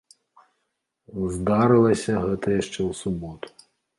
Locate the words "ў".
2.71-2.91